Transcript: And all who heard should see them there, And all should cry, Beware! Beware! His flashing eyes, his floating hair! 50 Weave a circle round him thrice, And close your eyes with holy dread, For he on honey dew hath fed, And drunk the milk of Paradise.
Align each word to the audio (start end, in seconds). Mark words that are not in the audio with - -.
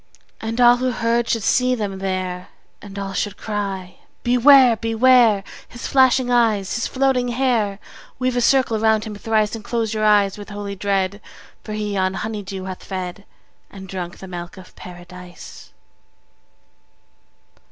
And 0.41 0.59
all 0.59 0.77
who 0.77 0.89
heard 0.89 1.29
should 1.29 1.43
see 1.43 1.75
them 1.75 1.99
there, 1.99 2.47
And 2.81 2.97
all 2.97 3.13
should 3.13 3.37
cry, 3.37 3.99
Beware! 4.23 4.75
Beware! 4.75 5.43
His 5.69 5.85
flashing 5.85 6.31
eyes, 6.31 6.73
his 6.73 6.87
floating 6.87 7.27
hair! 7.27 7.73
50 7.73 7.85
Weave 8.17 8.37
a 8.37 8.41
circle 8.41 8.79
round 8.79 9.03
him 9.03 9.13
thrice, 9.15 9.53
And 9.53 9.63
close 9.63 9.93
your 9.93 10.03
eyes 10.03 10.39
with 10.39 10.49
holy 10.49 10.75
dread, 10.75 11.21
For 11.63 11.73
he 11.73 11.95
on 11.97 12.15
honey 12.15 12.41
dew 12.41 12.65
hath 12.65 12.83
fed, 12.83 13.25
And 13.69 13.87
drunk 13.87 14.17
the 14.17 14.27
milk 14.27 14.57
of 14.57 14.75
Paradise. 14.75 15.71